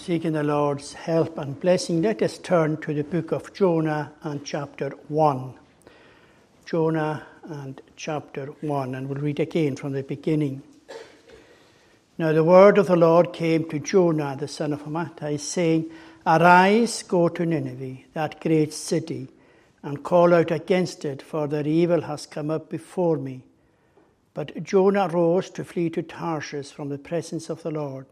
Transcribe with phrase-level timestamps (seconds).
[0.00, 4.42] seeking the Lord's help and blessing, let us turn to the book of Jonah and
[4.42, 5.52] chapter 1.
[6.64, 10.62] Jonah and chapter 1, and we'll read again from the beginning.
[12.16, 15.90] Now the word of the Lord came to Jonah, the son of Amittai, saying,
[16.26, 19.28] Arise, go to Nineveh, that great city,
[19.82, 23.42] and call out against it, for their evil has come up before me.
[24.32, 28.06] But Jonah rose to flee to Tarshish from the presence of the Lord.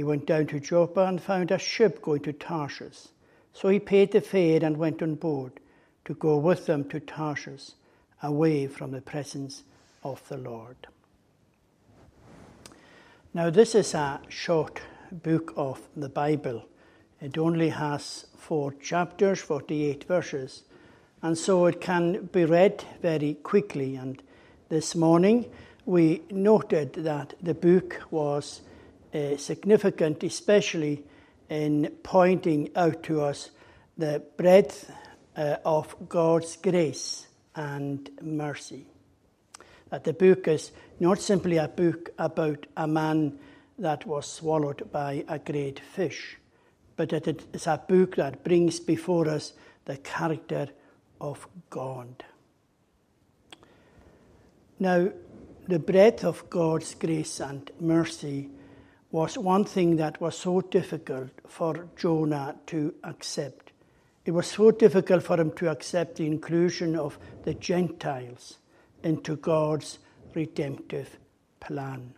[0.00, 3.08] He went down to Joppa and found a ship going to Tarshish.
[3.52, 5.60] So he paid the fare and went on board
[6.06, 7.72] to go with them to Tarshish,
[8.22, 9.62] away from the presence
[10.02, 10.86] of the Lord.
[13.34, 14.80] Now, this is a short
[15.12, 16.64] book of the Bible.
[17.20, 20.62] It only has four chapters, 48 verses,
[21.20, 23.96] and so it can be read very quickly.
[23.96, 24.22] And
[24.70, 25.44] this morning
[25.84, 28.62] we noted that the book was
[29.14, 31.04] uh, significant, especially
[31.48, 33.50] in pointing out to us
[33.98, 34.90] the breadth
[35.36, 38.86] uh, of God's grace and mercy.
[39.90, 43.38] That the book is not simply a book about a man
[43.78, 46.36] that was swallowed by a great fish,
[46.96, 49.52] but that it is a book that brings before us
[49.86, 50.68] the character
[51.20, 52.24] of God.
[54.78, 55.10] Now,
[55.66, 58.50] the breadth of God's grace and mercy
[59.10, 63.72] was one thing that was so difficult for Jonah to accept.
[64.24, 68.58] It was so difficult for him to accept the inclusion of the Gentiles
[69.02, 69.98] into God's
[70.34, 71.18] redemptive
[71.58, 72.14] plan.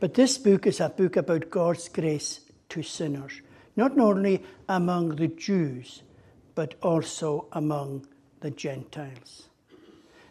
[0.00, 3.40] But this book is a book about God's grace to sinners,
[3.76, 6.02] not only among the Jews,
[6.54, 8.06] but also among
[8.40, 9.48] the Gentiles.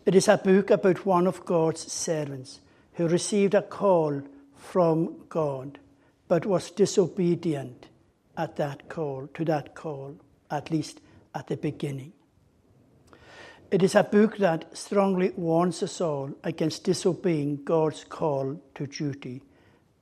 [0.06, 2.60] It is a book about one of God's servants
[2.94, 4.22] who received a call
[4.66, 5.80] from God,
[6.28, 7.88] but was disobedient
[8.38, 10.16] at that call, to that call,
[10.52, 11.00] at least
[11.34, 12.14] at the beginning.
[13.72, 19.44] It is a book that strongly warns us all against disobeying God's call to duty,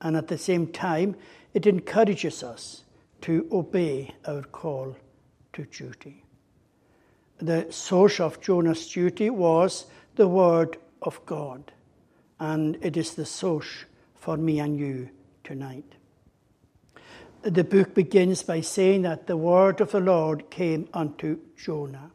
[0.00, 1.16] and at the same time,
[1.54, 2.84] it encourages us
[3.22, 4.96] to obey our call
[5.54, 6.24] to duty.
[7.38, 9.86] The source of Jonah's duty was
[10.16, 11.72] the Word of God,
[12.38, 13.84] and it is the source
[14.24, 15.10] for me and you
[15.44, 15.96] tonight.
[17.42, 22.10] The book begins by saying that the word of the Lord came unto Jonah.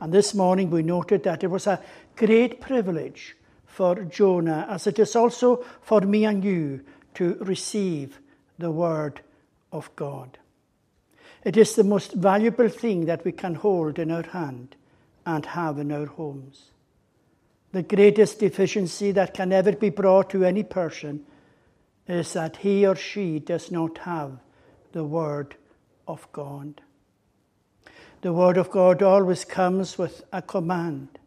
[0.00, 1.82] And this morning we noted that it was a
[2.16, 3.36] great privilege
[3.66, 6.80] for Jonah, as it is also for me and you,
[7.16, 8.20] to receive
[8.58, 9.20] the word
[9.70, 10.38] of God.
[11.44, 14.76] It is the most valuable thing that we can hold in our hand
[15.26, 16.70] and have in our homes.
[17.72, 21.24] The greatest deficiency that can ever be brought to any person
[22.06, 24.38] is that he or she does not have
[24.92, 25.54] the Word
[26.06, 26.80] of God.
[28.22, 31.18] The Word of God always comes with a command.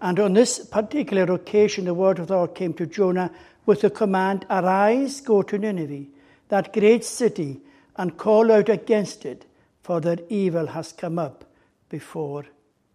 [0.00, 3.32] And on this particular occasion, the Word of God came to Jonah
[3.66, 6.06] with the command Arise, go to Nineveh,
[6.48, 7.60] that great city,
[7.96, 9.44] and call out against it,
[9.82, 11.44] for their evil has come up
[11.88, 12.46] before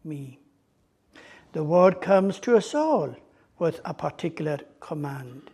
[0.03, 0.39] me.
[1.53, 3.15] The word comes to us all
[3.59, 5.51] with a particular command.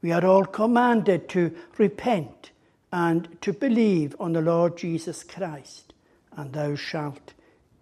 [0.00, 2.50] We are all commanded to repent
[2.90, 5.92] and to believe on the Lord Jesus Christ,
[6.32, 7.34] and thou shalt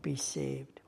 [0.03, 0.81] be saved.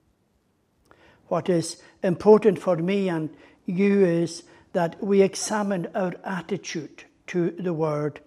[1.28, 3.30] What is important for me and
[3.66, 8.18] you is that we examine our attitude to the Word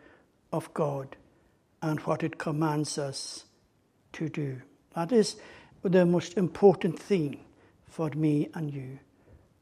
[0.54, 1.18] of God
[1.82, 3.44] and what it commands us
[4.14, 4.62] to do.
[4.96, 5.36] That is
[5.84, 7.42] the most important thing
[7.94, 8.98] for me and you.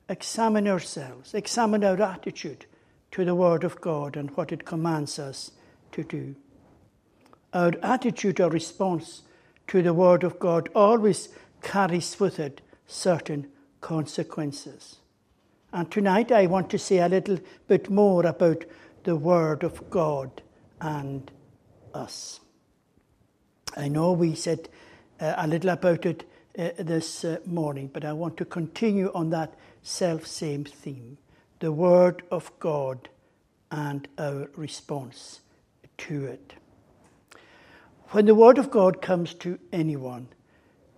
[0.07, 2.65] Examine ourselves, examine our attitude
[3.11, 5.51] to the Word of God and what it commands us
[5.91, 6.35] to do.
[7.53, 9.23] Our attitude or response
[9.67, 11.27] to the Word of God always
[11.61, 13.47] carries with it certain
[13.81, 14.99] consequences.
[15.73, 17.37] And tonight I want to say a little
[17.67, 18.63] bit more about
[19.03, 20.41] the Word of God
[20.79, 21.29] and
[21.93, 22.39] us.
[23.75, 24.69] I know we said
[25.19, 26.23] uh, a little about it
[26.57, 31.17] uh, this uh, morning, but I want to continue on that self same theme
[31.59, 33.07] the Word of God
[33.69, 35.41] and our response
[35.99, 36.53] to it.
[38.09, 40.27] When the Word of God comes to anyone,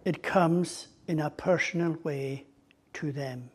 [0.05, 2.45] it comes in a personal way
[2.93, 3.49] to them.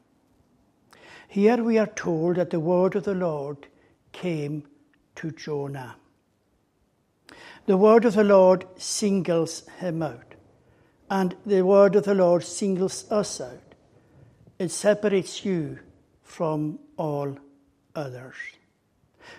[1.28, 3.66] Here we are told that the Word of the Lord
[4.12, 4.64] came
[5.16, 5.96] to Jonah.
[7.66, 10.27] The Word of the Lord singles him out
[11.10, 13.74] and the word of the Lord singles us out.
[14.58, 15.78] It separates you
[16.22, 17.38] from all
[17.94, 18.36] others.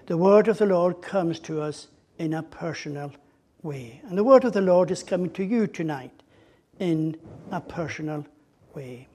[0.05, 1.87] The word of the Lord comes to us
[2.17, 3.11] in a personal
[3.61, 4.01] way.
[4.07, 6.11] And the word of the Lord is coming to you tonight
[6.79, 7.17] in
[7.51, 8.25] a personal
[8.73, 9.07] way.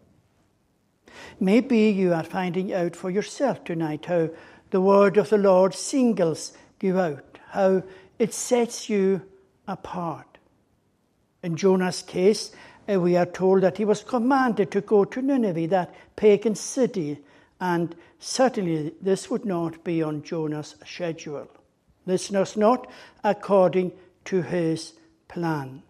[1.41, 4.31] Maybe you are finding out for yourself tonight how
[4.71, 7.83] the word of the Lord singles you out, how
[8.19, 9.23] it sets you
[9.67, 10.34] apart.
[11.45, 12.53] In Jonah's case,
[12.91, 17.19] uh, we are told that he was commanded to go to Nineveh, that pagan city,
[17.61, 21.47] and certainly this would not be on Jonah's schedule.
[22.07, 22.91] This was not
[23.23, 23.93] according
[24.25, 24.95] to his
[25.29, 25.83] plan.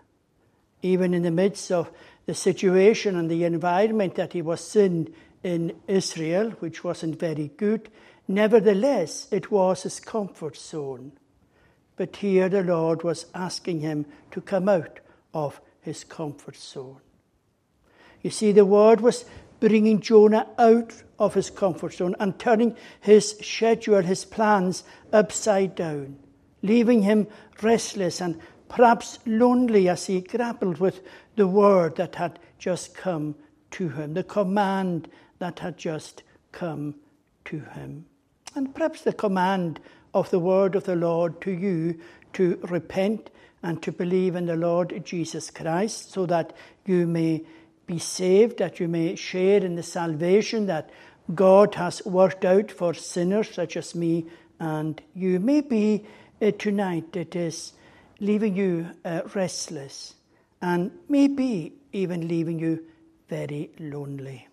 [0.83, 1.89] Even in the midst of
[2.27, 5.15] the situation and the environment that he was in
[5.45, 7.89] in Israel, which wasn't very good,
[8.27, 11.13] nevertheless, it was his comfort zone.
[11.95, 14.99] But here the Lord was asking him to come out
[15.35, 17.01] of his comfort zone.
[18.23, 19.27] You see, the word was
[19.61, 26.17] bringing Jonah out of his comfort zone and turning his schedule, his plans upside down,
[26.63, 27.27] leaving him
[27.63, 31.03] restless and perhaps lonely as he grappled with
[31.37, 33.35] the word that had just come
[33.73, 35.09] to him, the command
[35.39, 36.23] that had just
[36.53, 36.95] come
[37.45, 38.07] to him.
[38.55, 39.81] And perhaps the command
[40.15, 42.01] of the word of the Lord to you
[42.35, 43.31] to repent
[43.65, 46.53] and to believe in the Lord Jesus Christ so that
[46.85, 47.43] you may
[47.87, 50.91] be saved, that you may share in the salvation that
[51.35, 54.27] God has worked out for sinners such as me
[54.61, 55.41] and you.
[55.41, 56.05] Maybe
[56.43, 57.73] uh, tonight it is
[58.21, 60.15] leaving you uh, restless
[60.61, 62.85] and maybe even leaving you
[63.31, 64.47] very lonely.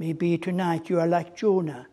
[0.00, 1.86] Maybe tonight you are like Jonah.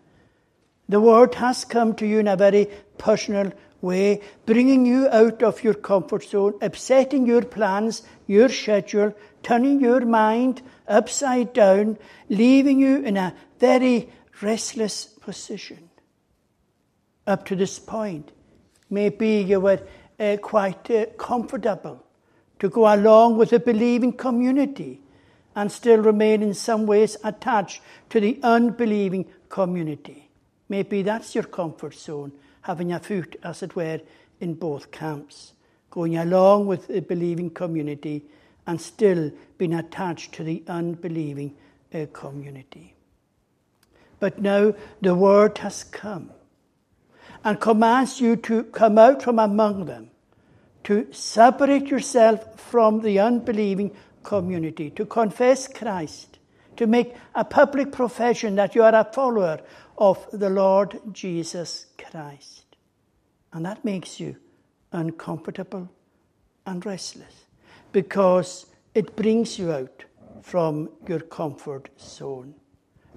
[0.89, 3.53] The word has come to you in a very personal
[3.83, 9.13] way, bringing you out of your comfort zone, upsetting your plans, your schedule,
[9.44, 11.97] turning your mind upside down,
[12.30, 14.09] leaving you in a very
[14.41, 15.89] restless position.
[17.27, 18.31] Up to this point,
[18.89, 19.81] maybe you were
[20.19, 22.03] uh, quite uh, comfortable
[22.59, 25.01] to go along with the believing community
[25.56, 30.29] and still remain in some ways attached to the unbelieving community.
[30.69, 32.31] Maybe that's your comfort zone,
[32.63, 34.01] having a foot, as it were,
[34.39, 35.54] in both camps,
[35.92, 38.25] going along with the believing community
[38.65, 41.56] and still being attached to the unbelieving
[41.94, 42.95] uh, community.
[44.19, 46.31] But now the word has come
[47.44, 50.10] and commands you to come out from among them,
[50.86, 53.92] to separate yourself from the unbelieving
[54.24, 56.39] community, to confess Christ,
[56.77, 59.60] to make a public profession that you are a follower
[59.97, 62.75] of the Lord Jesus Christ.
[63.51, 64.35] And that makes you
[64.91, 65.89] uncomfortable
[66.65, 67.45] and restless
[67.91, 70.05] because it brings you out
[70.41, 72.55] from your comfort zone.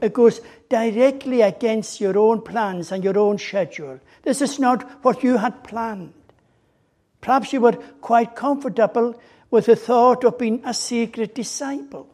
[0.00, 3.98] It goes directly against your own plans and your own schedule.
[4.22, 6.12] This is not what you had planned.
[7.20, 9.18] Perhaps you were quite comfortable
[9.50, 12.08] with the thought of being a secret disciple.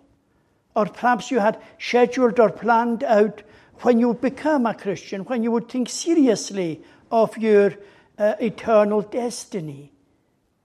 [0.76, 3.42] Or perhaps you had scheduled or planned out
[3.82, 7.74] when you become a Christian, when you would think seriously of your
[8.18, 9.92] uh, eternal destiny,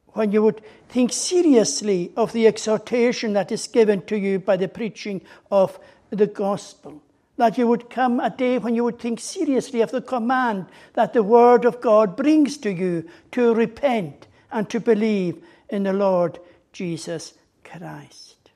[0.10, 4.68] when you would think seriously of the exhortation that is given to you by the
[4.68, 5.22] preaching
[5.52, 5.80] of
[6.10, 7.02] the gospel.
[7.38, 11.14] That you would come a day when you would think seriously of the command that
[11.14, 16.40] the Word of God brings to you to repent and to believe in the Lord
[16.72, 17.34] Jesus
[17.64, 18.52] Christ.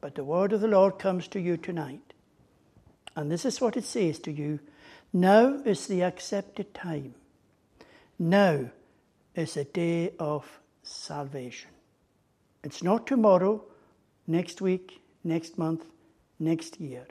[0.00, 2.09] But the word of the Lord comes to you tonight.
[3.20, 4.60] And this is what it says to you
[5.12, 7.14] Now is the accepted time.
[8.18, 8.70] Now
[9.34, 11.68] is the day of salvation.
[12.64, 13.62] It's not tomorrow,
[14.26, 15.84] next week, next month,
[16.38, 17.08] next year.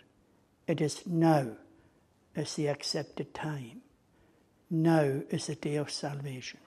[0.66, 1.46] It is now
[2.36, 3.82] is the accepted time.
[4.72, 6.60] Now is the day of salvation.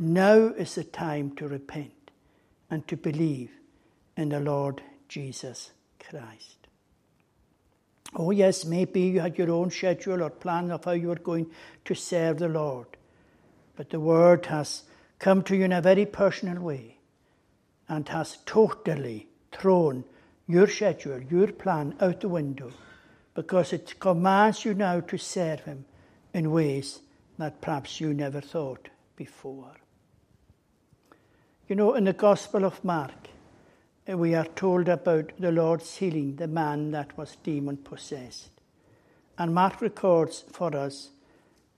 [0.00, 2.10] Now is the time to repent
[2.68, 3.52] and to believe
[4.16, 6.63] in the Lord Jesus Christ.
[8.16, 11.50] Oh, yes, maybe you had your own schedule or plan of how you were going
[11.84, 12.86] to serve the Lord,
[13.76, 14.84] but the Word has
[15.18, 16.98] come to you in a very personal way
[17.88, 20.04] and has totally thrown
[20.46, 22.70] your schedule, your plan out the window
[23.34, 25.84] because it commands you now to serve Him
[26.32, 27.00] in ways
[27.38, 29.74] that perhaps you never thought before.
[31.68, 33.28] You know, in the Gospel of Mark,
[34.06, 38.50] we are told about the Lord's healing the man that was demon possessed.
[39.38, 41.10] And Mark records for us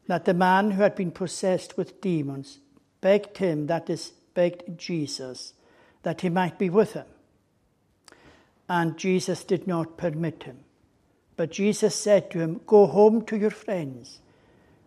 [0.08, 2.58] that the man who had been possessed with demons
[3.00, 5.54] begged him, that is, begged Jesus,
[6.02, 7.06] that he might be with him.
[8.68, 10.58] And Jesus did not permit him.
[11.36, 14.20] But Jesus said to him, Go home to your friends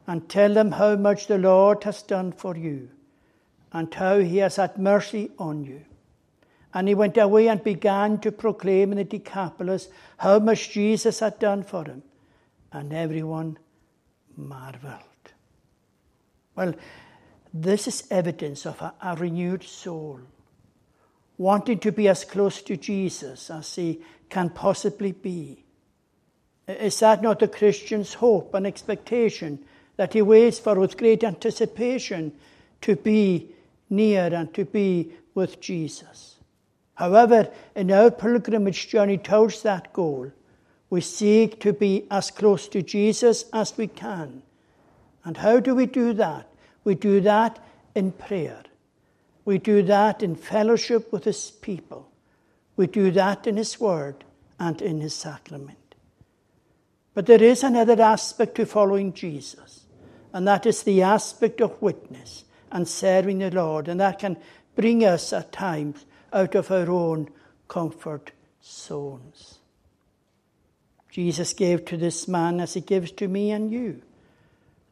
[0.08, 2.90] and tell them how much the Lord has done for you
[3.72, 5.86] and how he has had mercy on you.
[6.74, 11.40] And he went away and began to proclaim in the Decapolis how much Jesus had
[11.40, 12.04] done for him.
[12.72, 13.58] And everyone
[14.38, 15.04] marveled.
[16.56, 16.76] Well,
[17.54, 20.20] this is evidence of a, a renewed soul,
[21.38, 25.64] wanting to be as close to Jesus as he can possibly be.
[26.68, 32.34] Is that not the Christian's hope and expectation that he waits for with great anticipation
[32.82, 33.56] to be
[33.90, 36.39] near and to be with Jesus?
[37.00, 40.34] However, in our pilgrimage journey towards that goal,
[40.90, 44.42] we seek to be as close to Jesus as we can.
[45.24, 46.50] And how do we do that?
[46.84, 47.58] We do that
[47.96, 48.64] in prayer.
[49.46, 52.12] We do that in fellowship with His people.
[52.76, 54.26] We do that in His Word
[54.60, 55.96] and in His sacrament.
[57.14, 59.86] But there is another aspect to following Jesus,
[60.34, 64.36] and that is the aspect of witness and serving the Lord, and that can
[64.76, 67.30] bring us at times out of our own
[67.68, 68.32] comfort
[68.64, 69.60] zones.
[71.10, 74.02] Jesus gave to this man as he gives to me and you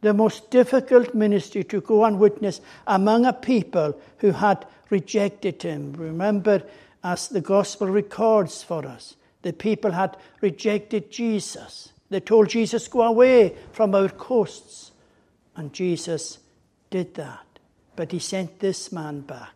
[0.02, 5.94] the most difficult ministry to go and witness among a people who had rejected him.
[5.94, 6.64] Remember,
[7.04, 11.92] as the gospel records for us, the people had rejected Jesus.
[12.10, 14.92] They told Jesus, Go away from our coasts.
[15.56, 16.38] And Jesus
[16.90, 17.46] did that.
[17.96, 19.56] But he sent this man back,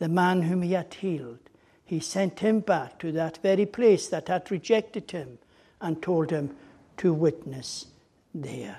[0.00, 1.38] the man whom he had healed.
[1.84, 5.38] He sent him back to that very place that had rejected him
[5.80, 6.56] and told him
[6.96, 7.86] to witness
[8.34, 8.78] there.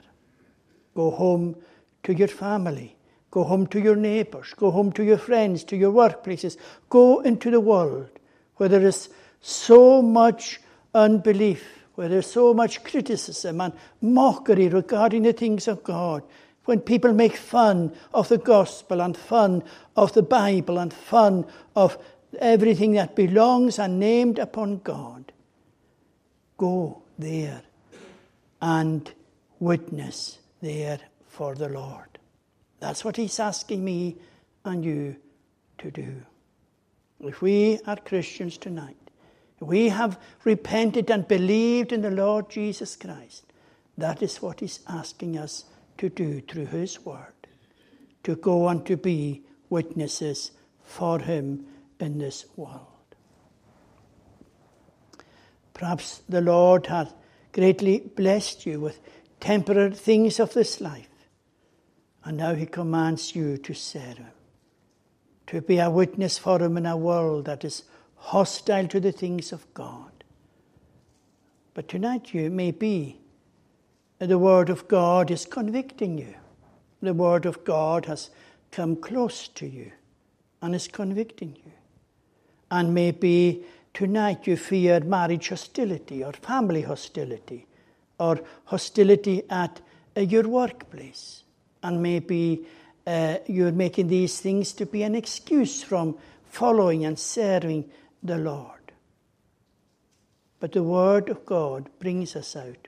[0.96, 1.56] Go home
[2.04, 2.98] to your family.
[3.30, 4.54] Go home to your neighbours.
[4.58, 6.58] Go home to your friends, to your workplaces.
[6.90, 8.10] Go into the world
[8.58, 9.10] where there is
[9.42, 10.60] so much
[10.94, 16.24] unbelief, where there's so much criticism and mockery regarding the things of God.
[16.66, 19.64] When people make fun of the gospel and fun
[19.96, 21.98] of the Bible and fun of
[22.40, 25.32] everything that belongs and named upon God,
[26.58, 27.64] go there
[28.62, 29.12] and
[29.60, 32.20] witness there for the Lord.
[32.80, 34.18] That's what He's asking me
[34.64, 35.16] and you
[35.80, 36.22] to do.
[37.20, 38.98] If we are Christians tonight,
[39.60, 43.46] we have repented and believed in the Lord Jesus Christ,
[43.98, 45.66] that is what He's asking us
[46.02, 47.48] to do through His Word,
[48.24, 50.52] to go and to be witnesses
[50.84, 51.66] for Him
[52.00, 52.88] in this world.
[55.74, 57.14] Perhaps the Lord hath
[57.54, 59.00] greatly blessed you with
[59.40, 61.08] temporary things of this life.
[62.24, 64.28] And now he commands you to serve him,
[65.48, 67.84] to be a witness for him in a world that is
[68.16, 70.24] hostile to the things of God.
[71.74, 73.21] But tonight you may be
[74.28, 76.36] the word of God is convicting you.
[77.02, 78.30] The word of God has
[78.70, 79.92] come close to you
[80.62, 81.72] and is convicting you.
[82.70, 87.66] And maybe tonight you fear marriage hostility or family hostility
[88.20, 89.82] or hostility at
[90.16, 91.44] uh, your workplace.
[91.82, 92.68] And maybe
[93.08, 97.90] uh, you're making these things to be an excuse from following and serving
[98.22, 98.92] the Lord.
[100.60, 102.88] But the Word of God brings us out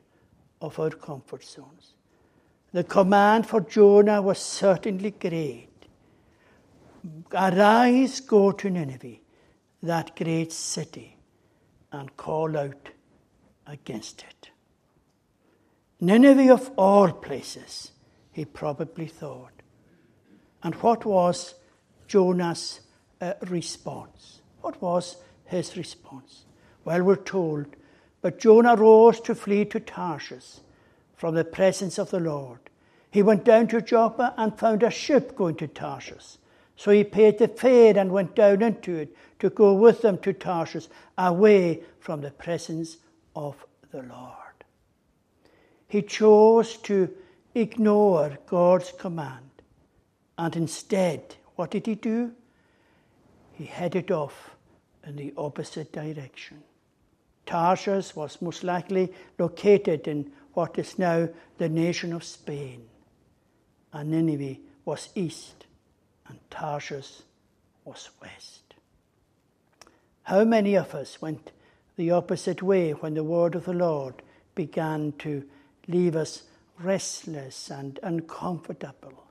[0.63, 1.93] of our comfort zones.
[2.71, 5.67] The command for Jonah was certainly great.
[7.33, 9.17] Arise, go to Nineveh,
[9.83, 11.17] that great city,
[11.91, 12.89] and call out
[13.67, 14.49] against it.
[15.99, 17.91] Nineveh of all places,
[18.31, 19.51] he probably thought.
[20.63, 21.55] And what was
[22.07, 22.79] Jonah's
[23.19, 24.39] uh, response?
[24.61, 26.45] What was his response?
[26.85, 27.65] Well, we're told,
[28.23, 30.61] but Jonah rose to flee to Tarshish
[31.17, 32.59] from the presence of the Lord.
[33.11, 36.37] He went down to Joppa and found a ship going to Tarshish.
[36.77, 40.31] So he paid the fare and went down into it to go with them to
[40.31, 40.87] Tarshish,
[41.17, 42.97] away from the presence
[43.35, 43.57] of
[43.91, 44.63] the Lord.
[45.89, 47.13] He chose to
[47.53, 49.51] ignore God's command.
[50.37, 52.31] And instead, what did he do?
[53.51, 54.55] He headed off
[55.05, 56.63] in the opposite direction.
[57.45, 62.85] Tarshish was most likely located in what is now the nation of Spain.
[63.91, 65.65] And Nineveh was east,
[66.27, 67.21] and Tarshish
[67.85, 68.61] was west.
[70.23, 71.51] How many of us went
[71.95, 74.21] the opposite way when the word of the Lord
[74.55, 75.43] began to
[75.87, 76.43] leave us
[76.79, 79.25] restless and uncomfortable.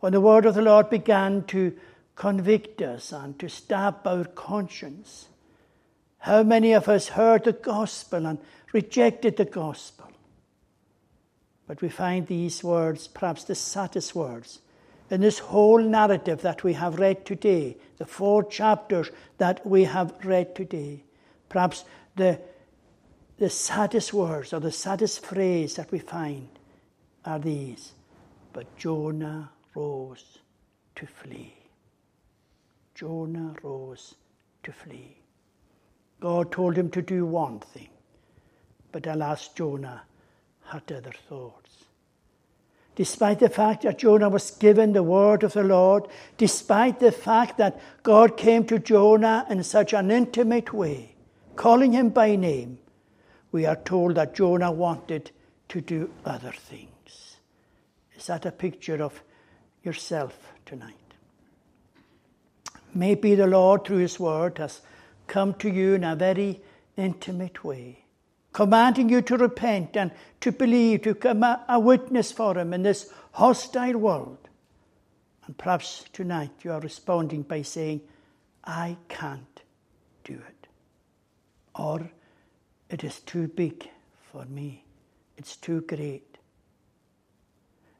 [0.00, 1.76] When the word of the Lord began to
[2.14, 5.28] convict us and to stab our conscience,
[6.24, 8.38] how many of us heard the gospel and
[8.72, 10.10] rejected the gospel?
[11.66, 14.60] But we find these words, perhaps the saddest words,
[15.10, 20.14] in this whole narrative that we have read today, the four chapters that we have
[20.24, 21.04] read today.
[21.50, 21.84] Perhaps
[22.16, 22.40] the,
[23.36, 26.48] the saddest words or the saddest phrase that we find
[27.26, 27.92] are these
[28.54, 30.38] But Jonah rose
[30.96, 31.52] to flee.
[32.94, 34.14] Jonah rose
[34.62, 35.18] to flee.
[36.20, 37.88] God told him to do one thing,
[38.92, 40.02] but alas, Jonah
[40.66, 41.84] had other thoughts.
[42.96, 46.06] Despite the fact that Jonah was given the word of the Lord,
[46.36, 51.14] despite the fact that God came to Jonah in such an intimate way,
[51.56, 52.78] calling him by name,
[53.50, 55.32] we are told that Jonah wanted
[55.68, 57.36] to do other things.
[58.16, 59.22] Is that a picture of
[59.82, 60.94] yourself tonight?
[62.94, 64.80] Maybe the Lord, through His Word, has
[65.26, 66.62] come to you in a very
[66.96, 68.04] intimate way,
[68.52, 72.82] commanding you to repent and to believe, to become a, a witness for Him in
[72.82, 74.38] this hostile world.
[75.46, 78.00] And perhaps tonight you are responding by saying,
[78.64, 79.62] I can't
[80.24, 80.66] do it.
[81.74, 82.10] Or
[82.88, 83.88] it is too big
[84.32, 84.84] for me,
[85.36, 86.38] it's too great.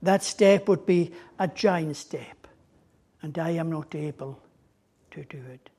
[0.02, 2.46] That step would be a giant step,
[3.22, 4.40] and I am not able
[5.12, 5.70] to do it.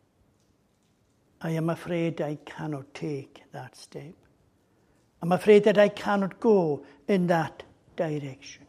[1.42, 4.14] I am afraid I cannot take that step.
[5.22, 7.64] I'm afraid that I cannot go in that
[7.96, 8.66] direction.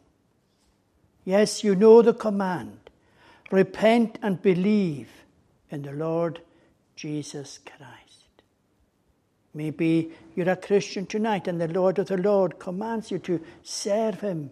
[1.25, 2.79] Yes, you know the command
[3.51, 5.09] repent and believe
[5.71, 6.41] in the Lord
[6.95, 8.43] Jesus Christ.
[9.55, 14.21] Maybe you're a Christian tonight and the Lord of the Lord commands you to serve
[14.21, 14.51] Him.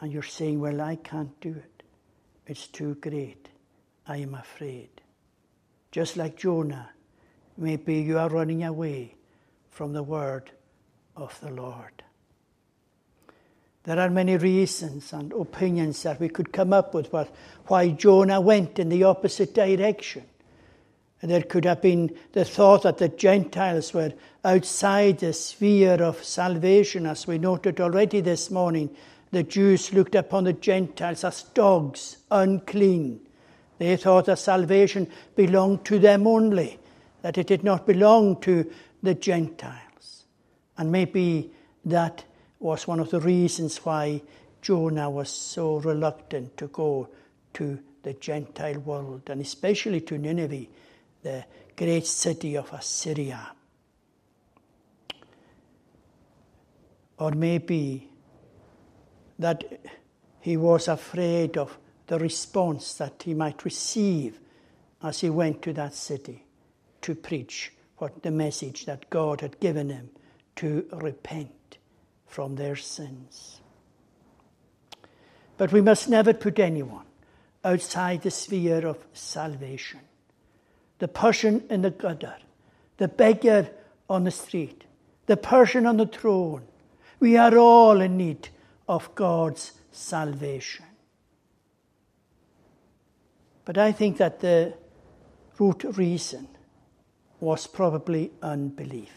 [0.00, 1.82] And you're saying, Well, I can't do it.
[2.46, 3.48] It's too great.
[4.06, 5.00] I am afraid.
[5.94, 6.88] Just like Jonah,
[7.56, 9.14] maybe you are running away
[9.70, 10.50] from the word
[11.14, 12.02] of the Lord.
[13.84, 17.14] There are many reasons and opinions that we could come up with
[17.68, 20.24] why Jonah went in the opposite direction.
[21.22, 24.14] There could have been the thought that the Gentiles were
[24.44, 28.90] outside the sphere of salvation, as we noted already this morning.
[29.30, 33.20] The Jews looked upon the Gentiles as dogs, unclean.
[33.78, 36.78] They thought that salvation belonged to them only,
[37.22, 38.70] that it did not belong to
[39.02, 40.24] the Gentiles.
[40.78, 41.50] And maybe
[41.84, 42.24] that
[42.60, 44.22] was one of the reasons why
[44.62, 47.08] Jonah was so reluctant to go
[47.54, 50.66] to the Gentile world, and especially to Nineveh,
[51.22, 51.44] the
[51.76, 53.52] great city of Assyria.
[57.18, 58.08] Or maybe
[59.38, 59.64] that
[60.40, 64.40] he was afraid of the response that he might receive
[65.02, 66.44] as he went to that city
[67.02, 70.10] to preach what the message that God had given him
[70.56, 71.78] to repent
[72.26, 73.60] from their sins.
[75.56, 77.06] But we must never put anyone
[77.64, 80.00] outside the sphere of salvation.
[80.98, 82.36] The person in the gutter,
[82.96, 83.70] the beggar
[84.08, 84.84] on the street,
[85.26, 86.62] the person on the throne.
[87.20, 88.48] We are all in need
[88.88, 90.86] of God's salvation.
[93.64, 94.74] But I think that the
[95.58, 96.48] root reason
[97.40, 99.12] was probably unbelief.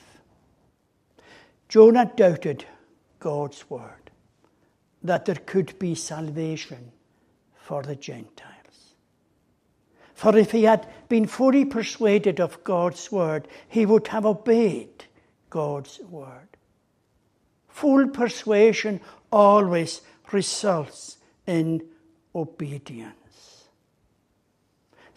[1.67, 2.65] Jonah doubted
[3.19, 4.12] God's word,
[5.03, 6.91] that there could be salvation
[7.55, 8.53] for the Gentiles.
[10.13, 15.05] For if he had been fully persuaded of God's word, he would have obeyed
[15.49, 16.47] God's word.
[17.67, 21.83] Full persuasion always results in
[22.33, 23.16] obedience.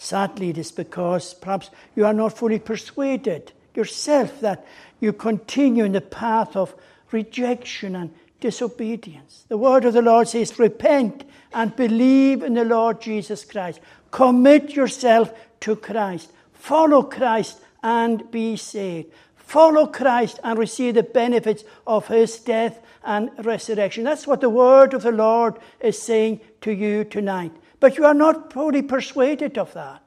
[0.02, 4.66] Sadly, it is because perhaps you are not fully persuaded yourself that
[4.98, 6.74] you continue in the path of
[7.12, 8.10] rejection and
[8.40, 9.44] disobedience.
[9.48, 13.80] The word of the Lord says, Repent and believe in the Lord Jesus Christ.
[14.10, 16.32] Commit yourself to Christ.
[16.54, 19.12] Follow Christ and be saved.
[19.36, 24.04] Follow Christ and receive the benefits of his death and resurrection.
[24.04, 27.52] That's what the word of the Lord is saying to you tonight.
[27.80, 30.02] But you are not fully persuaded of that.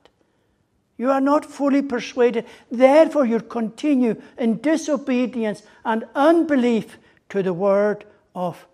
[0.97, 2.45] You are not fully persuaded.
[2.71, 6.97] Therefore, you continue in disobedience and unbelief
[7.29, 8.05] to the word
[8.35, 8.67] of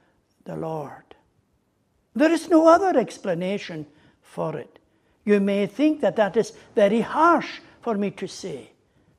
[0.44, 1.16] the Lord.
[2.14, 3.88] There is no other explanation
[4.22, 4.80] for it.
[5.24, 8.72] You may think that that is very harsh for me to say,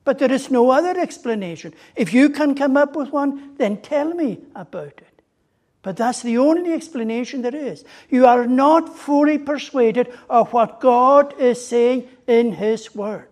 [0.03, 1.73] but there is no other explanation.
[1.95, 5.10] If you can come up with one, then tell me about it.
[5.83, 7.83] But that's the only explanation there is.
[8.09, 13.27] You are not fully persuaded of what God is saying in His Word.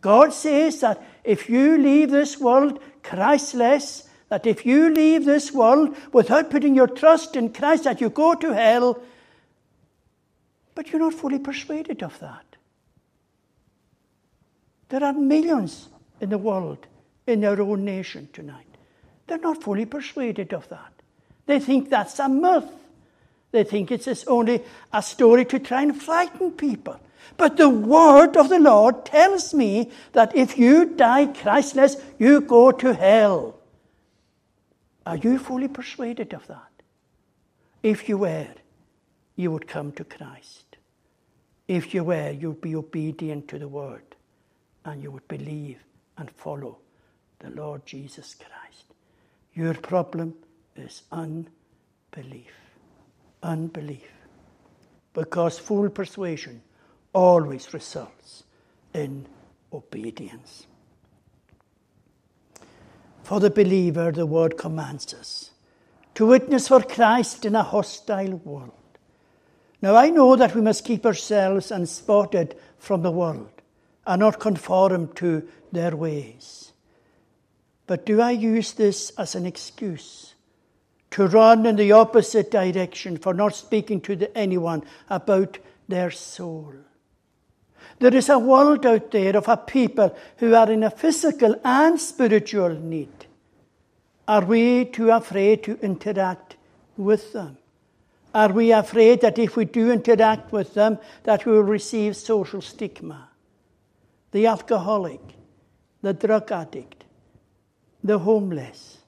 [0.00, 5.96] God says that if you leave this world Christless, that if you leave this world
[6.12, 9.02] without putting your trust in Christ, that you go to hell.
[10.74, 12.44] But you're not fully persuaded of that.
[14.90, 15.88] There are millions
[16.20, 16.86] in the world,
[17.26, 18.66] in our own nation tonight.
[19.26, 20.92] They're not fully persuaded of that.
[21.48, 22.70] They think that's a myth.
[23.52, 27.00] They think it's just only a story to try and frighten people.
[27.38, 32.70] But the word of the Lord tells me that if you die Christless, you go
[32.70, 33.58] to hell.
[35.06, 36.70] Are you fully persuaded of that?
[37.82, 38.48] If you were,
[39.34, 40.76] you would come to Christ.
[41.66, 44.16] If you were, you'd be obedient to the word
[44.84, 45.78] and you would believe
[46.18, 46.76] and follow
[47.38, 48.84] the Lord Jesus Christ.
[49.54, 50.34] Your problem
[50.78, 52.52] is unbelief.
[53.42, 54.10] Unbelief.
[55.12, 56.62] Because full persuasion
[57.12, 58.44] always results
[58.94, 59.26] in
[59.72, 60.66] obedience.
[63.22, 65.50] For the believer, the word commands us
[66.14, 68.72] to witness for Christ in a hostile world.
[69.80, 73.50] Now, I know that we must keep ourselves unspotted from the world
[74.06, 76.72] and not conform to their ways.
[77.86, 80.34] But do I use this as an excuse
[81.10, 86.74] to run in the opposite direction for not speaking to anyone about their soul?
[88.00, 92.00] There is a world out there of a people who are in a physical and
[92.00, 93.08] spiritual need.
[94.28, 96.56] Are we too afraid to interact
[96.96, 97.56] with them?
[98.34, 102.60] Are we afraid that if we do interact with them, that we will receive social
[102.60, 103.30] stigma?
[104.32, 105.20] The alcoholic,
[106.02, 107.04] the drug addict,
[108.04, 108.98] the homeless?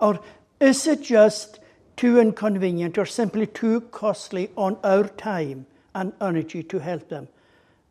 [0.00, 0.20] Or
[0.64, 1.60] is it just
[1.94, 7.28] too inconvenient or simply too costly on our time and energy to help them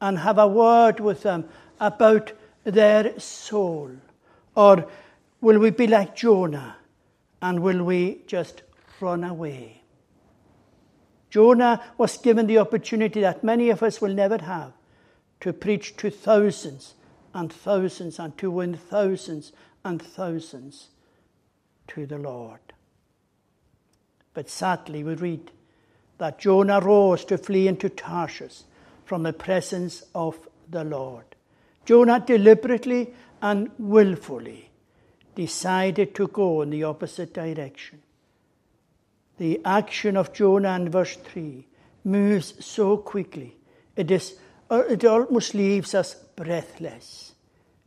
[0.01, 1.45] and have a word with them
[1.79, 2.31] about
[2.63, 3.91] their soul?
[4.55, 4.87] Or
[5.39, 6.77] will we be like Jonah
[7.43, 8.63] and will we just
[8.99, 9.83] run away?
[11.29, 14.73] Jonah was given the opportunity that many of us will never have
[15.41, 16.95] to preach to thousands
[17.35, 19.51] and thousands and to win thousands
[19.85, 20.89] and thousands
[21.87, 22.59] to the Lord.
[24.33, 25.51] But sadly, we read
[26.17, 28.63] that Jonah rose to flee into Tarshish
[29.05, 31.25] from the presence of the Lord.
[31.85, 34.69] Jonah deliberately and willfully
[35.35, 38.01] decided to go in the opposite direction.
[39.37, 41.67] The action of Jonah in verse 3
[42.03, 43.57] moves so quickly,
[43.95, 44.37] it, is,
[44.69, 47.32] it almost leaves us breathless.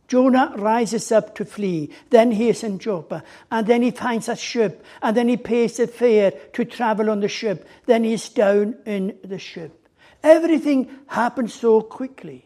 [0.09, 1.91] Jonah rises up to flee.
[2.11, 3.25] Then he is in Joppa.
[3.51, 4.85] And then he finds a ship.
[5.03, 7.67] And then he pays the fare to travel on the ship.
[7.87, 9.89] Then he's down in the ship.
[10.23, 12.45] Everything happened so quickly.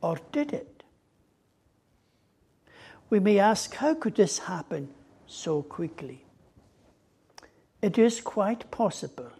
[0.00, 0.82] Or did it?
[3.08, 4.88] We may ask, how could this happen
[5.26, 6.24] so quickly?
[7.80, 9.30] It is quite possible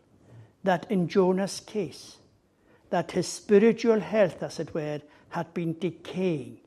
[0.62, 2.18] that in Jonah's case,
[2.90, 6.58] that his spiritual health, as it were, had been decaying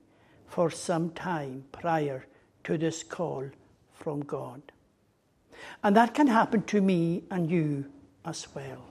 [0.48, 2.26] for some time prior
[2.64, 3.46] to this call
[3.94, 4.62] from God.
[5.84, 7.86] And that can happen to me and you
[8.26, 8.86] as well.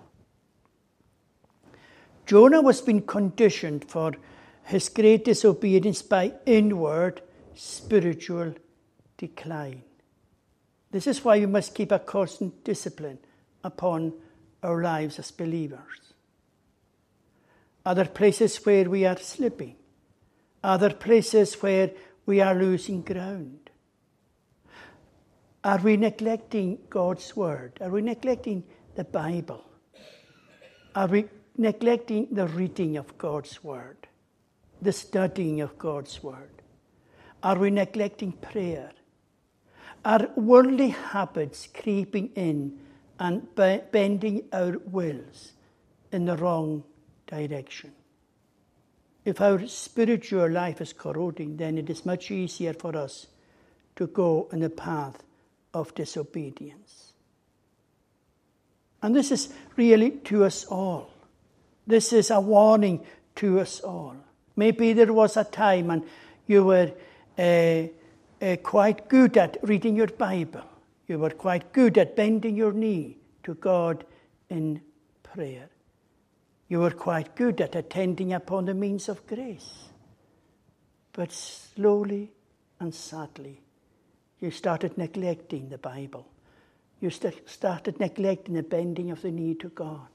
[2.27, 4.13] Jonah was being conditioned for
[4.65, 7.23] his great disobedience by inward
[7.55, 8.55] spiritual
[9.17, 9.83] decline.
[10.91, 13.19] This is why we must keep a constant discipline
[13.63, 14.13] upon
[14.63, 16.13] our lives as believers.
[17.85, 19.77] Other places where we are slipping
[20.63, 21.91] are there places where
[22.27, 23.71] we are losing ground?
[25.63, 27.79] Are we neglecting God's Word?
[27.81, 28.63] Are we neglecting
[28.95, 29.65] the Bible?
[30.95, 34.07] Are we neglecting the reading of God's Word?
[34.81, 36.63] The studying of God's Word?
[37.43, 38.93] Are we neglecting prayer?
[40.05, 42.79] Are worldly habits creeping in
[43.19, 45.53] and bending our wills
[46.13, 46.85] in the wrong
[47.27, 47.96] direction?
[49.27, 53.27] If our spiritual life is corroding, then it is much easier for us
[53.97, 55.21] to go in the path
[55.75, 57.13] of disobedience.
[59.03, 61.11] And this is really to us all.
[61.89, 64.15] This is a warning to us all.
[64.55, 66.05] Maybe there was a time and
[66.47, 66.93] you were
[67.37, 67.89] uh,
[68.41, 70.63] uh, quite good at reading your Bible.
[71.09, 74.05] You were quite good at bending your knee to God
[74.49, 74.81] in
[75.25, 75.69] prayer.
[76.69, 79.89] You were quite good at attending upon the means of grace.
[81.13, 82.33] But slowly
[82.81, 83.63] and sadly,
[84.41, 86.29] you started neglecting the Bible.
[87.01, 90.09] You st- started neglecting the bending of the knee to God.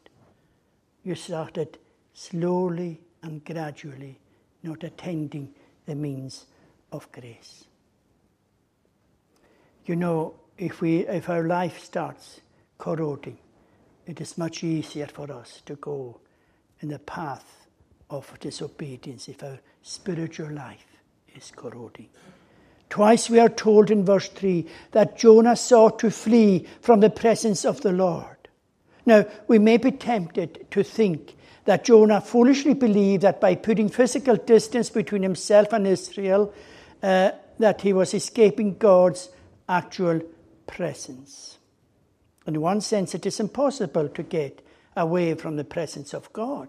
[1.04, 1.78] You started
[2.14, 4.20] slowly and gradually
[4.64, 5.54] not attending
[5.86, 6.46] the means
[6.92, 7.66] of grace.
[9.86, 12.42] You know, if, we, if our life starts
[12.78, 13.40] corroding,
[14.06, 16.20] it is much easier for us to go
[16.82, 17.68] in the path
[18.10, 20.86] of disobedience if our spiritual life
[21.36, 22.10] is corroding.
[22.90, 27.64] Twice we are told in verse 3 that Jonah sought to flee from the presence
[27.64, 28.36] of the Lord.
[29.06, 34.36] Now, we may be tempted to think that Jonah foolishly believed that by putting physical
[34.36, 36.54] distance between himself and Israel,
[37.02, 39.30] uh, that he was escaping God's
[39.70, 40.22] actual
[40.68, 41.58] presence.
[42.46, 44.62] In one sense, it is impossible to get
[44.96, 46.68] away from the presence of God.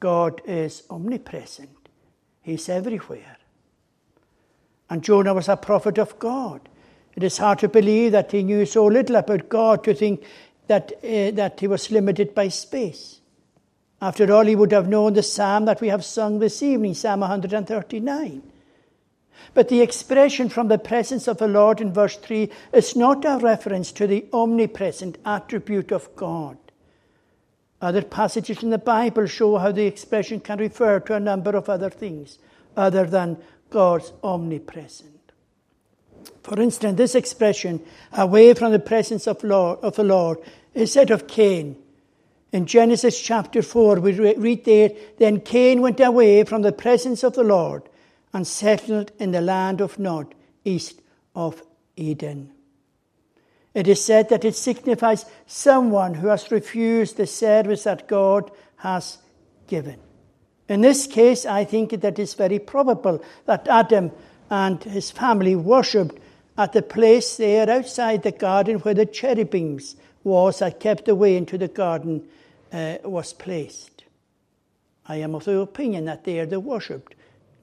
[0.00, 1.88] God is omnipresent,
[2.42, 3.36] He's everywhere.
[4.90, 6.68] And Jonah was a prophet of God.
[7.14, 10.22] It is hard to believe that he knew so little about God to think
[10.66, 13.20] that, uh, that he was limited by space.
[14.00, 17.20] After all, he would have known the psalm that we have sung this evening, Psalm
[17.20, 18.42] 139.
[19.54, 23.38] But the expression from the presence of the Lord in verse 3 is not a
[23.38, 26.56] reference to the omnipresent attribute of God.
[27.82, 31.68] Other passages in the Bible show how the expression can refer to a number of
[31.68, 32.38] other things
[32.76, 33.38] other than
[33.70, 35.32] God's omnipresent.
[36.44, 40.38] For instance, this expression, away from the presence of, Lord, of the Lord,
[40.74, 41.76] is said of Cain.
[42.52, 47.34] In Genesis chapter 4, we read there, Then Cain went away from the presence of
[47.34, 47.82] the Lord
[48.32, 51.00] and settled in the land of Nod, east
[51.34, 51.64] of
[51.96, 52.51] Eden.
[53.74, 59.18] It is said that it signifies someone who has refused the service that God has
[59.66, 59.98] given.
[60.68, 64.12] In this case, I think that it's very probable that Adam
[64.50, 66.18] and his family worshipped
[66.58, 71.36] at the place there outside the garden where the cherubims was that kept the way
[71.36, 72.28] into the garden
[72.72, 74.04] uh, was placed.
[75.06, 77.14] I am of the opinion that there they worshipped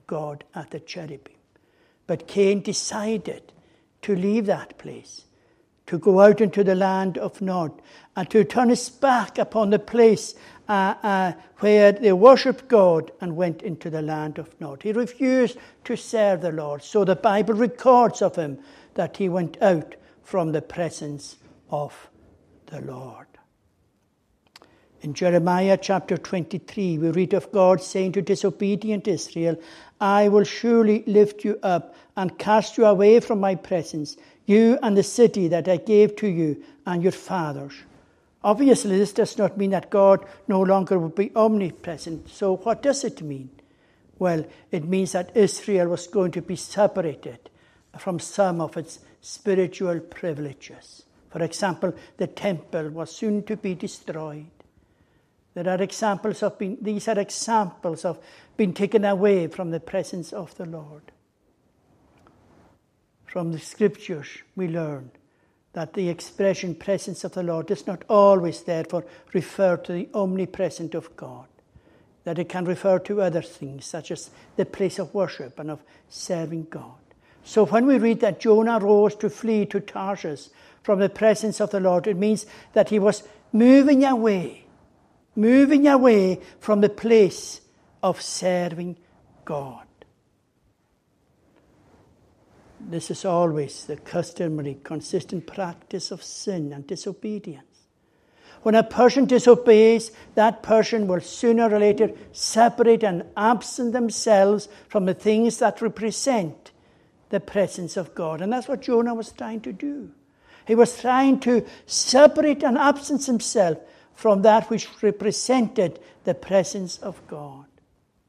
[0.07, 1.35] God at the cherubim.
[2.07, 3.53] But Cain decided
[4.01, 5.25] to leave that place,
[5.89, 7.71] to go out into the land of Nod,
[8.15, 10.35] and to turn his back upon the place
[10.67, 14.83] uh, uh, where they worshipped God and went into the land of Nod.
[14.83, 16.83] He refused to serve the Lord.
[16.83, 18.59] So the Bible records of him
[18.93, 21.37] that he went out from the presence
[21.71, 22.07] of
[22.67, 23.25] the Lord.
[25.01, 29.59] In Jeremiah chapter 23, we read of God saying to disobedient Israel,
[29.99, 34.17] I will surely lift you up and cast you away from my presence,
[34.49, 37.73] you and the city that I gave to you and your fathers.
[38.43, 42.29] Obviously, this does not mean that God no longer would be omnipresent.
[42.29, 43.49] So, what does it mean?
[44.17, 47.49] Well, it means that Israel was going to be separated
[47.97, 51.03] from some of its spiritual privileges.
[51.29, 54.47] For example, the temple was soon to be destroyed.
[55.53, 58.19] There are examples of being, these are examples of
[58.57, 61.11] being taken away from the presence of the Lord.
[63.29, 65.11] From the scriptures, we learn
[65.73, 70.95] that the expression presence of the Lord does not always, therefore, refer to the omnipresent
[70.95, 71.45] of God,
[72.23, 75.83] that it can refer to other things, such as the place of worship and of
[76.09, 76.97] serving God.
[77.43, 80.49] So when we read that Jonah rose to flee to Tarshish
[80.81, 83.21] from the presence of the Lord, it means that he was
[83.53, 84.65] moving away,
[85.35, 87.61] moving away from the place
[88.01, 88.97] of serving
[89.45, 89.85] God.
[92.79, 97.65] This is always the customary, consistent practice of sin and disobedience.
[98.61, 105.05] When a person disobeys, that person will sooner or later separate and absent themselves from
[105.05, 106.71] the things that represent
[107.29, 108.41] the presence of God.
[108.41, 110.11] And that's what Jonah was trying to do.
[110.65, 113.77] He was trying to separate and absence himself
[114.13, 117.65] from that which represented the presence of God.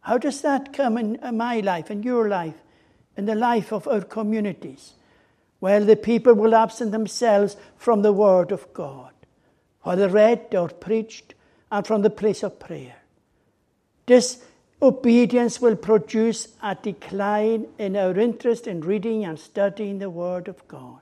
[0.03, 2.55] How does that come in my life and your life?
[3.17, 4.95] In the life of our communities,
[5.59, 9.13] where the people will absent themselves from the Word of God,
[9.83, 11.35] whether read or preached,
[11.71, 12.97] and from the place of prayer.
[14.07, 14.43] This
[14.83, 20.67] obedience will produce a decline in our interest in reading and studying the Word of
[20.67, 21.01] God.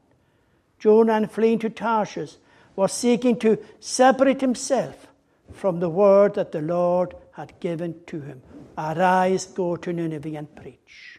[0.79, 2.37] Jonah, in fleeing to Tarshish,
[2.77, 5.09] was seeking to separate himself
[5.53, 8.43] from the word that the Lord had given to him.
[8.77, 11.18] Arise, go to Nineveh and preach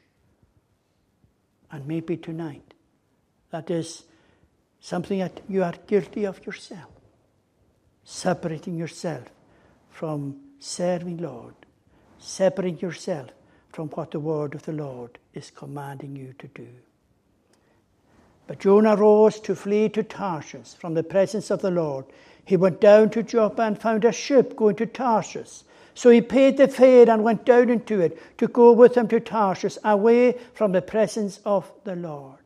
[1.71, 2.73] and maybe tonight.
[3.51, 4.03] That is
[4.79, 6.91] something that you are guilty of yourself.
[8.03, 9.25] Separating yourself
[9.89, 11.53] from serving Lord,
[12.17, 13.29] separating yourself
[13.71, 16.67] from what the word of the Lord is commanding you to do.
[18.47, 22.05] But Jonah rose to flee to Tarshish from the presence of the Lord.
[22.43, 25.62] He went down to Joppa and found a ship going to Tarshish
[25.99, 29.19] so he paid the fare and went down into it to go with them to
[29.19, 32.39] Tarshish, away from the presence of the Lord.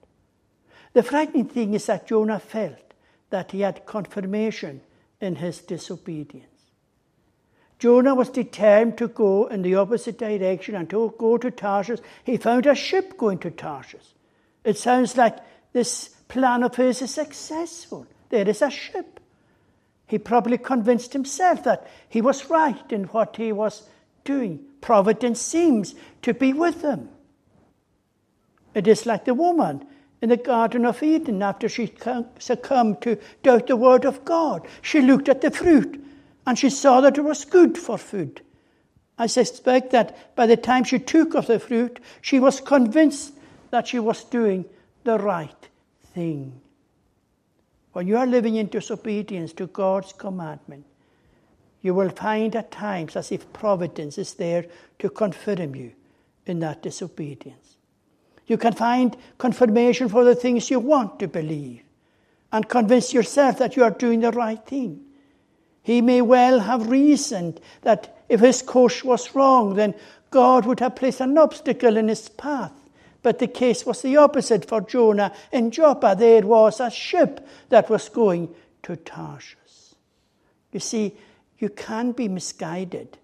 [0.94, 2.96] The frightening thing is that Jonah felt
[3.30, 4.82] that he had confirmation
[5.22, 6.48] in his disobedience.
[7.78, 12.00] Jonah was determined to go in the opposite direction and to go to Tarshish.
[12.24, 14.16] He found a ship going to Tarshish.
[14.63, 15.38] It sounds like
[15.74, 18.08] this plan of his is successful.
[18.30, 19.20] There is a ship.
[20.08, 23.88] He probably convinced himself that he was right in what he was
[24.24, 24.60] doing.
[24.82, 27.10] Providence seems to be with him.
[28.74, 29.86] It is like the woman
[30.22, 31.94] in the Garden of Eden after she
[32.39, 34.68] succumbed to doubt the word of God.
[34.82, 36.04] She looked at the fruit
[36.46, 38.42] and she saw that it was good for food.
[39.18, 43.34] I suspect that by the time she took of the fruit, she was convinced
[43.70, 44.66] that she was doing
[45.04, 45.68] the right
[46.13, 46.60] thing.
[47.94, 50.86] When you are living in disobedience to God's commandment,
[51.82, 54.66] you will find at times as if providence is there
[55.00, 55.92] to confirm you
[56.46, 57.78] in that disobedience.
[58.48, 61.84] You can find confirmation for the things you want to believe
[62.52, 65.02] and convince yourself that you are doing the right thing.
[65.82, 69.94] He may well have reasoned that if his course was wrong, then
[70.32, 72.72] God would have placed an obstacle in his path.
[73.24, 75.34] But the case was the opposite for Jonah.
[75.52, 79.58] In Joppa, there was a ship that was going to Tarshish.
[80.74, 81.14] You see,
[81.58, 83.18] you can be misguided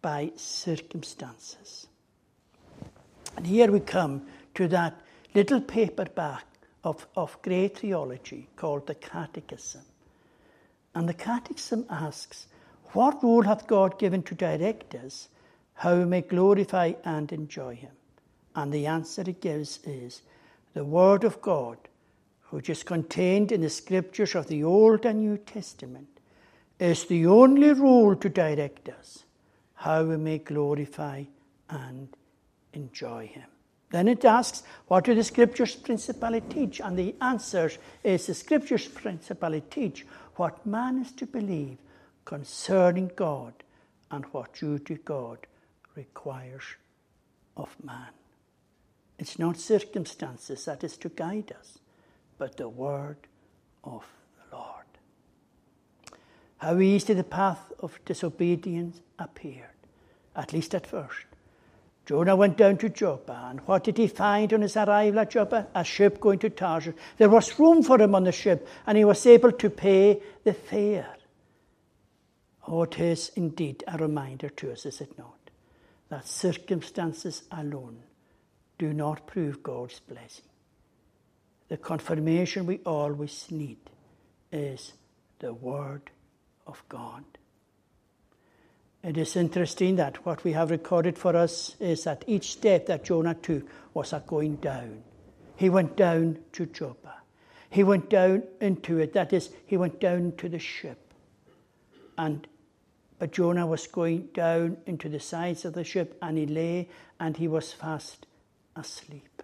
[0.00, 1.88] by circumstances.
[3.36, 5.00] And here we come to that
[5.34, 6.44] little paperback
[6.84, 9.82] of, of great theology called the Catechism.
[10.94, 12.46] And the Catechism asks,
[12.92, 15.28] What role hath God given to direct us
[15.74, 17.92] how we may glorify and enjoy Him?
[18.54, 20.22] And the answer it gives is
[20.74, 21.78] the Word of God,
[22.50, 26.08] which is contained in the scriptures of the Old and New Testament,
[26.78, 29.24] is the only rule to direct us
[29.74, 31.24] how we may glorify
[31.68, 32.08] and
[32.72, 33.44] enjoy Him.
[33.90, 36.80] Then it asks, what do the scriptures principally teach?
[36.80, 37.72] And the answer
[38.04, 41.78] is the scriptures principally teach what man is to believe
[42.24, 43.52] concerning God
[44.10, 45.38] and what duty God
[45.96, 46.62] requires
[47.56, 48.08] of man.
[49.20, 51.78] It's not circumstances that is to guide us,
[52.38, 53.18] but the word
[53.84, 54.02] of
[54.38, 54.86] the Lord.
[56.56, 59.76] How easy the path of disobedience appeared,
[60.34, 61.26] at least at first.
[62.06, 65.66] Jonah went down to Joppa, and what did he find on his arrival at Joppa?
[65.74, 66.94] A ship going to Tarshish.
[67.18, 70.54] There was room for him on the ship, and he was able to pay the
[70.54, 71.14] fare.
[72.66, 75.50] Oh, it is indeed a reminder to us, is it not?
[76.08, 78.04] That circumstances alone
[78.80, 80.46] do not prove God's blessing.
[81.68, 83.76] The confirmation we always need
[84.50, 84.94] is
[85.38, 86.10] the Word
[86.66, 87.24] of God.
[89.04, 93.04] It is interesting that what we have recorded for us is that each step that
[93.04, 95.02] Jonah took was a going down.
[95.56, 97.16] He went down to Joppa.
[97.68, 99.12] He went down into it.
[99.12, 101.12] That is, he went down to the ship.
[102.16, 102.46] And
[103.18, 106.88] but Jonah was going down into the sides of the ship, and he lay
[107.20, 108.24] and he was fast
[108.80, 109.42] asleep.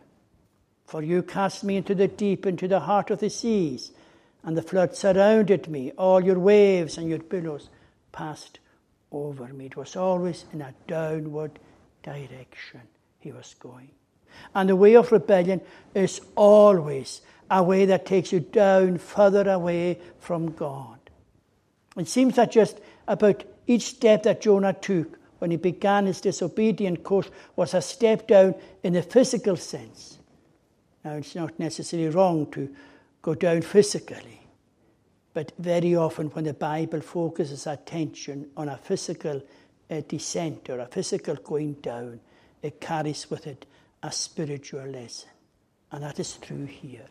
[0.84, 3.92] For you cast me into the deep, into the heart of the seas,
[4.42, 5.92] and the flood surrounded me.
[5.92, 7.68] All your waves and your billows
[8.12, 8.60] passed
[9.10, 9.66] over me.
[9.66, 11.58] It was always in a downward
[12.02, 12.82] direction
[13.18, 13.90] he was going.
[14.54, 15.60] And the way of rebellion
[15.94, 20.98] is always a way that takes you down further away from God.
[21.96, 27.02] It seems that just about each step that Jonah took when he began his disobedient
[27.04, 30.18] course was a step down in the physical sense.
[31.04, 32.74] Now, it's not necessarily wrong to
[33.22, 34.40] go down physically,
[35.34, 39.42] but very often, when the Bible focuses attention on a physical
[39.90, 42.20] uh, descent or a physical going down,
[42.62, 43.66] it carries with it
[44.02, 45.28] a spiritual lesson.
[45.92, 47.06] And that is true here.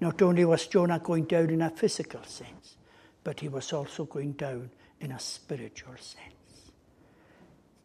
[0.00, 2.76] Not only was Jonah going down in a physical sense,
[3.24, 6.35] but he was also going down in a spiritual sense.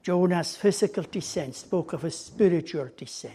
[0.04, 3.34] Jonah's physical descent spoke of a spiritual descent.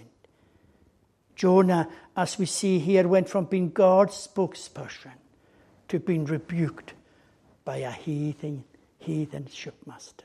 [1.35, 5.13] Jonah, as we see here, went from being God's spokesperson
[5.89, 6.95] to being rebuked
[7.65, 8.65] by a heathen,
[8.99, 10.25] heathen shipmaster.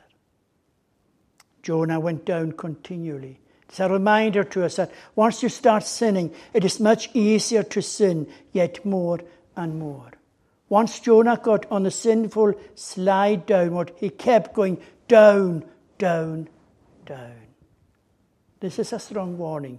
[1.61, 3.39] Jonah went down continually.
[3.67, 7.81] It's a reminder to us that once you start sinning, it is much easier to
[7.81, 9.19] sin yet more
[9.55, 10.11] and more.
[10.69, 15.63] Once Jonah got on the sinful slide downward, he kept going down,
[16.01, 16.49] down,
[17.05, 17.45] down.
[18.59, 19.77] This is a strong warning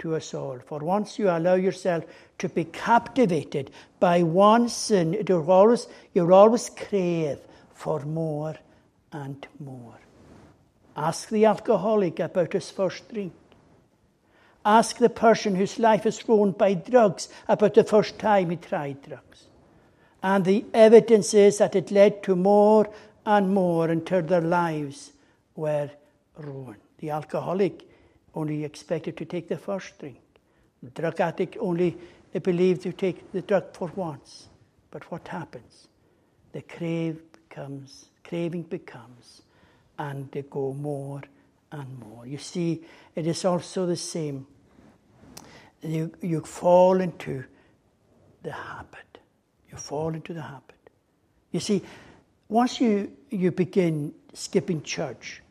[0.00, 0.58] to us all.
[0.66, 2.04] For once you allow yourself
[2.38, 7.38] to be captivated by one sin, you'll always, you'll always crave
[7.72, 8.56] for more
[9.12, 10.00] and more.
[10.96, 13.32] Ask the alcoholic about his first drink.
[14.64, 19.02] Ask the person whose life is ruined by drugs about the first time he tried
[19.02, 19.44] drugs.
[20.20, 22.90] And the evidence is that it led to more
[23.24, 25.12] and more until their lives
[25.60, 25.90] were
[26.38, 26.80] ruined.
[26.98, 27.86] The alcoholic
[28.34, 30.20] only expected to take the first drink.
[30.82, 31.96] The drug addict only
[32.42, 34.48] believed to take the drug for once.
[34.90, 35.88] But what happens?
[36.52, 39.42] The crave becomes, craving becomes,
[39.98, 41.22] and they go more
[41.70, 42.26] and more.
[42.26, 42.82] You see,
[43.14, 44.46] it is also the same.
[45.82, 47.44] You, you fall into
[48.42, 49.18] the habit.
[49.70, 50.80] You fall into the habit.
[51.52, 51.82] You see,
[52.48, 55.42] once you, you begin skipping church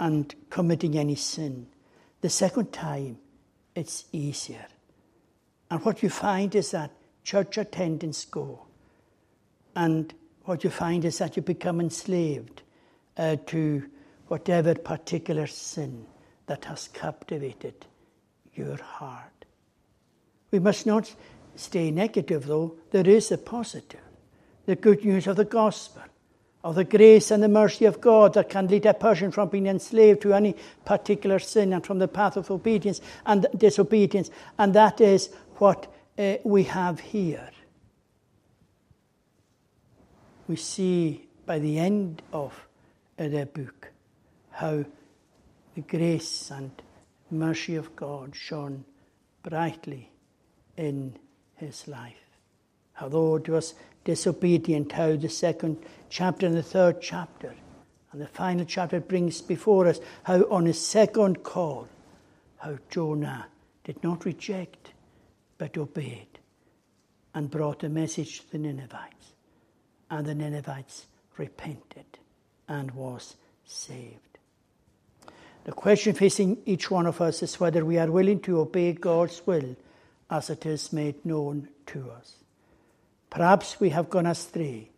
[0.00, 1.66] and committing any sin,
[2.20, 3.18] the second time
[3.74, 4.66] it's easier.
[5.70, 6.90] And what you find is that
[7.24, 8.66] church attendance go.
[9.74, 10.12] And
[10.44, 12.62] what you find is that you become enslaved
[13.16, 13.84] uh, to
[14.28, 16.06] whatever particular sin
[16.46, 17.86] that has captivated
[18.54, 19.44] your heart.
[20.50, 21.14] We must not
[21.56, 22.76] stay negative, though.
[22.90, 24.00] There is a positive
[24.66, 26.02] the good news of the gospel,
[26.64, 29.66] of the grace and the mercy of God that can lead a person from being
[29.66, 30.54] enslaved to any
[30.84, 34.30] particular sin and from the path of obedience and disobedience.
[34.58, 37.50] And that is what uh, we have here.
[40.46, 42.52] We see by the end of
[43.18, 43.90] uh, the book
[44.50, 44.84] how
[45.74, 46.70] the grace and
[47.30, 48.84] mercy of God shone
[49.42, 50.10] brightly
[50.76, 51.18] in
[51.56, 52.31] his life.
[53.00, 53.74] Although it was
[54.04, 55.78] disobedient, how the second
[56.10, 57.54] chapter and the third chapter
[58.12, 61.88] and the final chapter brings before us how on his second call,
[62.58, 63.46] how Jonah
[63.84, 64.92] did not reject
[65.58, 66.38] but obeyed
[67.34, 69.32] and brought a message to the Ninevites.
[70.10, 71.06] And the Ninevites
[71.38, 72.18] repented
[72.68, 74.38] and was saved.
[75.64, 79.46] The question facing each one of us is whether we are willing to obey God's
[79.46, 79.76] will
[80.28, 82.41] as it is made known to us.
[83.32, 84.90] Perhaps we have gone astray,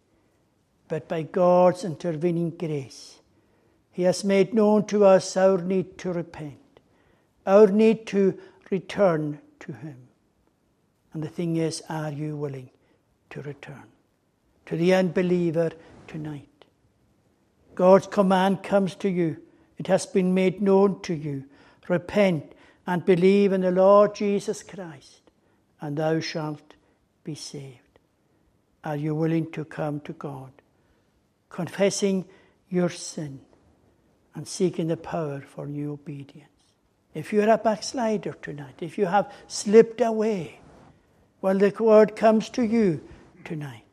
[0.89, 3.21] but by God's intervening grace,
[3.93, 6.81] He has made known to us our need to repent,
[7.47, 8.37] our need to
[8.73, 10.09] return to Him.
[11.13, 12.71] And the thing is, are you willing
[13.31, 13.85] to return?
[14.67, 15.71] To the unbeliever
[16.09, 16.65] tonight.
[17.77, 19.37] God's command comes to you.
[19.79, 21.45] It has been made known to you.
[21.87, 22.53] Repent
[22.85, 25.21] and believe in the Lord Jesus Christ,
[25.81, 26.75] and thou shalt
[27.23, 27.84] be saved.
[28.85, 30.53] Are you willing to come to God,
[31.49, 32.27] confessing
[32.69, 33.41] your sin
[34.35, 36.51] and seeking the power for new obedience?
[37.15, 40.61] If you're a backslider tonight, if you have slipped away,
[41.41, 43.01] well, the word comes to you
[43.45, 43.85] tonight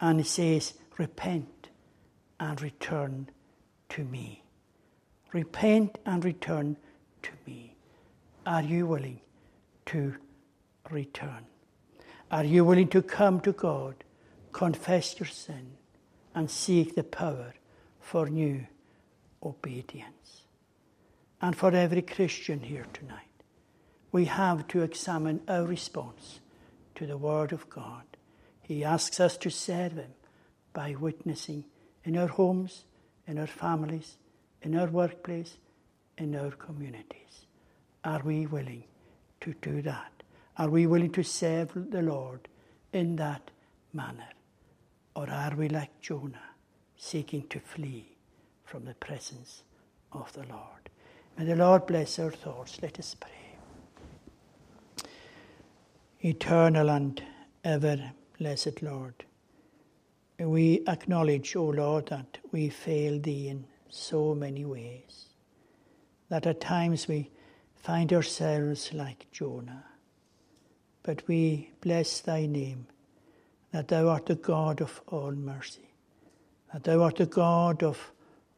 [0.00, 1.68] and it says, Repent
[2.38, 3.28] and return
[3.90, 4.42] to me.
[5.32, 6.76] Repent and return
[7.22, 7.74] to me.
[8.46, 9.20] Are you willing
[9.86, 10.14] to
[10.90, 11.44] return?
[12.30, 13.94] Are you willing to come to God,
[14.52, 15.76] confess your sin,
[16.34, 17.54] and seek the power
[18.00, 18.66] for new
[19.42, 20.42] obedience?
[21.40, 23.22] And for every Christian here tonight,
[24.10, 26.40] we have to examine our response
[26.96, 28.04] to the Word of God.
[28.62, 30.14] He asks us to serve Him
[30.72, 31.64] by witnessing
[32.04, 32.84] in our homes,
[33.26, 34.16] in our families,
[34.62, 35.58] in our workplace,
[36.18, 37.46] in our communities.
[38.04, 38.84] Are we willing
[39.42, 40.15] to do that?
[40.58, 42.48] Are we willing to serve the Lord
[42.92, 43.50] in that
[43.92, 44.28] manner?
[45.14, 46.54] Or are we like Jonah,
[46.96, 48.16] seeking to flee
[48.64, 49.64] from the presence
[50.12, 50.90] of the Lord?
[51.36, 52.80] May the Lord bless our thoughts.
[52.80, 53.30] Let us pray.
[56.22, 57.22] Eternal and
[57.62, 59.24] ever blessed Lord,
[60.38, 65.26] we acknowledge, O Lord, that we fail Thee in so many ways,
[66.30, 67.30] that at times we
[67.74, 69.84] find ourselves like Jonah
[71.06, 72.84] but we bless thy name,
[73.70, 75.88] that thou art the God of all mercy,
[76.72, 78.10] that thou art the God of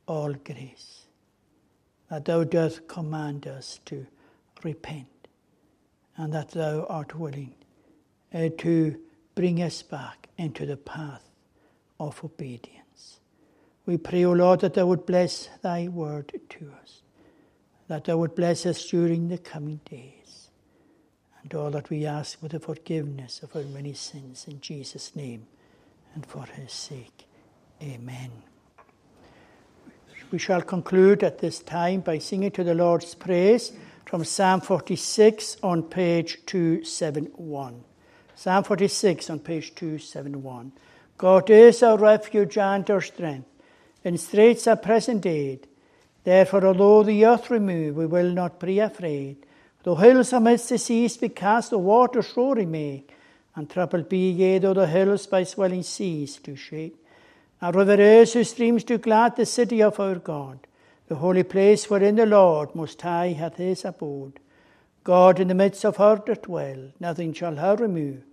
[0.07, 1.05] all grace,
[2.09, 4.07] that thou dost command us to
[4.65, 5.29] repent,
[6.17, 7.53] and that thou art willing
[8.33, 8.99] uh, to
[9.35, 11.29] bring us back into the path
[12.01, 13.21] of obedience.
[13.85, 17.03] We pray, O Lord, that thou would bless thy word to us,
[17.89, 20.19] that thou would bless us during the coming days
[21.55, 25.47] all that we ask for the forgiveness of our many sins in Jesus' name
[26.15, 27.27] and for his sake.
[27.83, 28.31] Amen.
[30.31, 33.73] We shall conclude at this time by singing to the Lord's praise
[34.05, 37.85] from Psalm 46 on page 271.
[38.35, 40.73] Psalm 46 on page 271.
[41.17, 43.49] God is our refuge and our strength,
[44.05, 45.67] in straits our present aid.
[46.25, 49.45] Therefore, although the earth remove, we will not be afraid.
[49.89, 53.11] Though hills amidst the seas be cast, the waters roary make,
[53.57, 57.03] and troubled be ye though the hills by swelling seas do shake.
[57.63, 60.67] And rivers whose streams do glad the city of our God,
[61.07, 64.41] the holy place wherein the Lord Most High hath his abode.
[65.05, 68.25] God in the midst of her doth dwell, nothing shall her remove.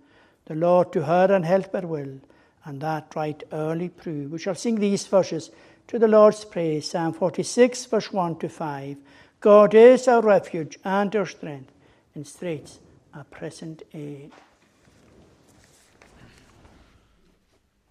[0.44, 2.20] The Lord to her an helper will,
[2.66, 4.30] and that right early prove.
[4.30, 5.50] We shall sing these verses
[5.88, 6.90] to the Lord's praise.
[6.90, 8.98] Psalm 46, verse 1 to 5.
[9.46, 11.70] God is our refuge and our strength,
[12.16, 12.80] in straits
[13.14, 14.32] a present aid.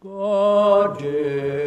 [0.01, 1.64] God is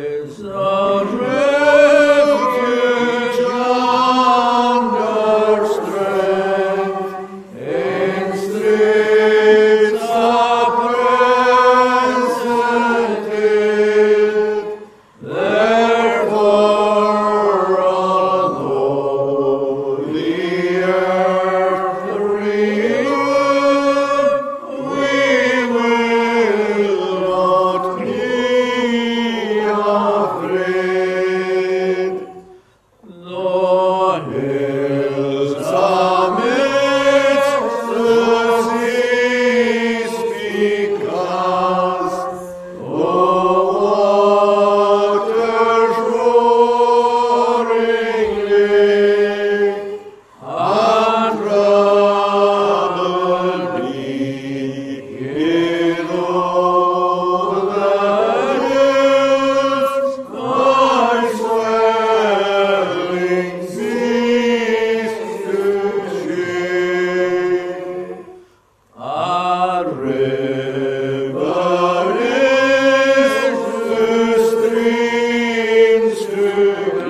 [76.40, 77.07] Deus.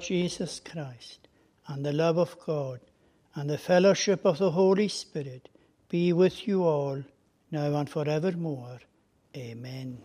[0.00, 1.28] Jesus Christ,
[1.66, 2.80] and the love of God,
[3.34, 5.48] and the fellowship of the Holy Spirit
[5.88, 7.02] be with you all,
[7.50, 8.80] now and forevermore.
[9.36, 10.02] Amen.